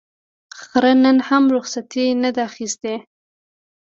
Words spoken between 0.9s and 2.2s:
نن هم رخصتي